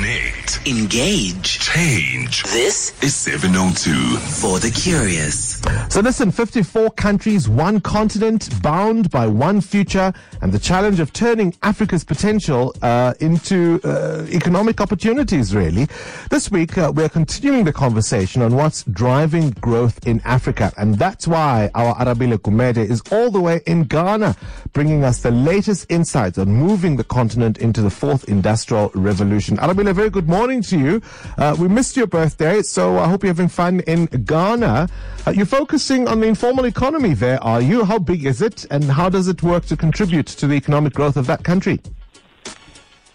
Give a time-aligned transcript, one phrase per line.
[0.00, 0.66] Connect.
[0.66, 1.58] Engage.
[1.58, 2.44] Change.
[2.44, 4.16] This is 702.
[4.16, 5.49] For the curious.
[5.90, 11.54] So listen, 54 countries, one continent, bound by one future, and the challenge of turning
[11.62, 15.88] Africa's potential uh, into uh, economic opportunities, really.
[16.30, 21.26] This week, uh, we're continuing the conversation on what's driving growth in Africa, and that's
[21.26, 24.36] why our Arabile Gumede is all the way in Ghana,
[24.72, 29.56] bringing us the latest insights on moving the continent into the fourth industrial revolution.
[29.58, 31.02] Arabile, very good morning to you.
[31.36, 34.88] Uh, we missed your birthday, so I hope you're having fun in Ghana.
[35.26, 37.84] Uh, you're focusing on the informal economy there, are you?
[37.84, 41.16] How big is it, and how does it work to contribute to the economic growth
[41.16, 41.80] of that country?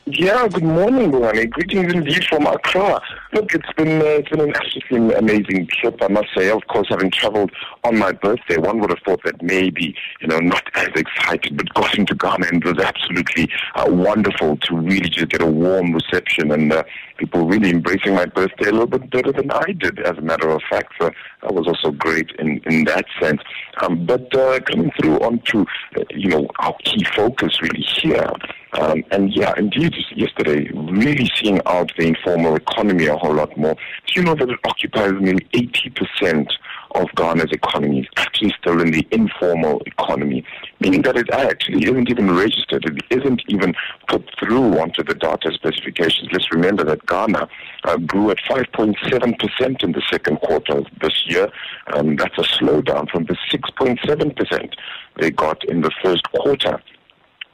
[0.07, 1.49] Yeah, good morning, Luani.
[1.49, 3.01] Greetings indeed from Accra.
[3.33, 6.51] Look, it's been uh, it's been an absolutely amazing trip, I must say.
[6.51, 7.49] Of course, having travelled
[7.83, 11.73] on my birthday, one would have thought that maybe you know not as excited, but
[11.73, 15.91] got into Ghana and it was absolutely uh, wonderful to really just get a warm
[15.91, 16.83] reception and uh,
[17.17, 20.49] people really embracing my birthday a little bit better than I did, as a matter
[20.49, 20.93] of fact.
[21.01, 21.09] So
[21.41, 23.41] that was also great in in that sense.
[23.81, 25.61] Um, but uh, coming through onto
[25.97, 28.29] uh, you know our key focus really here.
[28.79, 33.75] Um, and yeah, indeed, yesterday, really seeing out the informal economy a whole lot more.
[34.07, 36.47] Do you know that it occupies nearly 80%
[36.95, 40.43] of Ghana's economy is actually still in the informal economy,
[40.79, 43.73] meaning that it actually isn't even registered, it isn't even
[44.07, 46.29] put through onto the data specifications.
[46.31, 47.47] Let's remember that Ghana
[47.83, 51.49] uh, grew at 5.7% in the second quarter of this year.
[51.93, 54.73] Um, that's a slowdown from the 6.7%
[55.19, 56.81] they got in the first quarter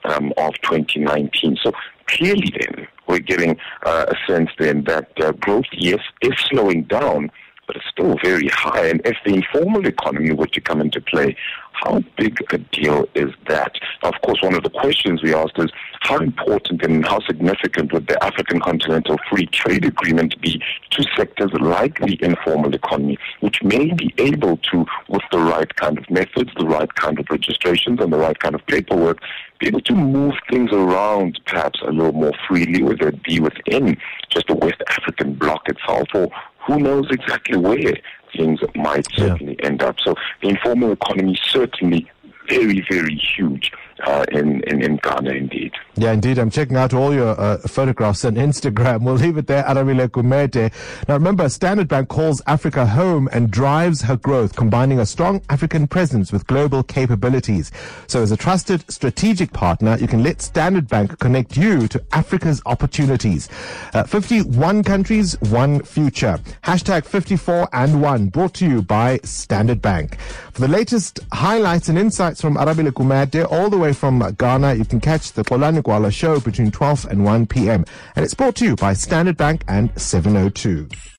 [0.06, 1.58] um, of 2019.
[1.64, 1.72] So
[2.08, 7.32] clearly, then we're getting uh, a sense then that uh, growth, yes, is slowing down,
[7.68, 8.88] but it's still very high.
[8.88, 11.36] And if the informal economy were to come into play,
[11.74, 13.74] how big a deal is that?
[14.04, 15.72] Of course, one of the questions we asked is
[16.02, 21.52] how important and how significant would the African Continental Free Trade Agreement be to sectors
[21.60, 26.52] like the informal economy, which may be able to, with the right kind of methods,
[26.58, 29.20] the right kind of registrations, and the right kind of paperwork,
[29.62, 33.96] be able to move things around perhaps a little more freely, whether it be within
[34.30, 36.30] just the West African bloc itself or
[36.66, 37.94] who knows exactly where
[38.36, 39.68] things might certainly yeah.
[39.68, 40.00] end up.
[40.00, 42.10] So the informal economy is certainly
[42.50, 43.72] very, very huge
[44.06, 45.74] uh, in, in, in Ghana indeed.
[45.96, 46.38] Yeah, indeed.
[46.38, 49.04] I'm checking out all your uh, photographs on Instagram.
[49.04, 50.72] We'll leave it there, Arabile Gumede.
[51.08, 55.88] Now remember, Standard Bank calls Africa home and drives her growth, combining a strong African
[55.88, 57.72] presence with global capabilities.
[58.08, 62.62] So as a trusted strategic partner, you can let Standard Bank connect you to Africa's
[62.66, 63.50] opportunities.
[63.94, 66.40] Uh, 51 countries, one future.
[66.64, 70.18] Hashtag 54 and 1 brought to you by Standard Bank.
[70.54, 74.86] For the latest highlights and insights from Arabile Gumede all the way from Ghana, you
[74.86, 77.86] can catch the Xolani Gwala show between 12 and 1 p.m.
[78.16, 81.12] And it's brought to you by Standard Bank and 702.